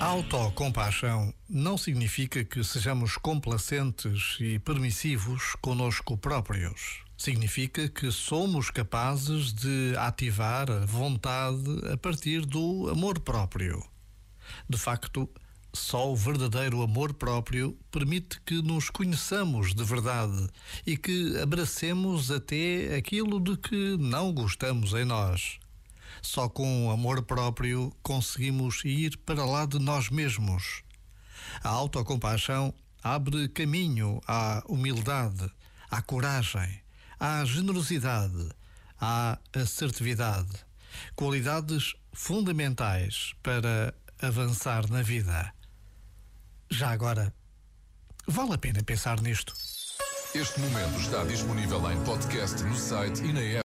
[0.00, 7.02] autocompaixão não significa que sejamos complacentes e permissivos conosco próprios.
[7.16, 13.84] Significa que somos capazes de ativar a vontade a partir do amor próprio.
[14.68, 15.28] De facto,
[15.74, 20.48] só o verdadeiro amor próprio permite que nos conheçamos de verdade
[20.86, 25.58] e que abracemos até aquilo de que não gostamos em nós.
[26.22, 30.82] Só com amor próprio conseguimos ir para lá de nós mesmos.
[31.62, 35.50] A autocompaixão abre caminho à humildade,
[35.90, 36.80] à coragem,
[37.18, 38.48] à generosidade,
[39.00, 40.66] à assertividade.
[41.14, 45.52] Qualidades fundamentais para avançar na vida.
[46.70, 47.32] Já agora,
[48.26, 49.54] vale a pena pensar nisto.
[50.34, 53.56] Este momento está disponível em podcast no site e na app.